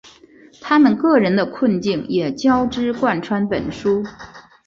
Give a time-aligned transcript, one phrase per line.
[0.59, 4.03] 他们个人的困境也交织贯穿本书。